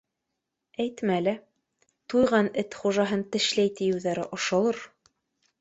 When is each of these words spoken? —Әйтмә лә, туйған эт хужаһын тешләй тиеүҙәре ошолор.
—Әйтмә 0.85 1.17
лә, 1.25 1.33
туйған 2.13 2.49
эт 2.63 2.79
хужаһын 2.81 3.23
тешләй 3.37 3.73
тиеүҙәре 3.81 4.29
ошолор. 4.39 4.85